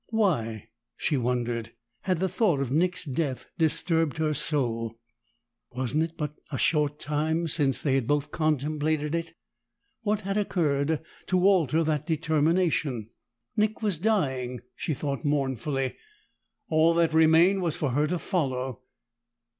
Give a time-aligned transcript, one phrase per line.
[0.09, 4.97] Why, she wondered, had the thought of Nick's death disturbed her so?
[5.75, 9.35] Wasn't it but a short time since they had both contemplated it?
[10.01, 13.11] What had occurred to alter that determination?
[13.55, 15.97] Nick was dying, she thought mournfully;
[16.67, 18.81] all that remained was for her to follow.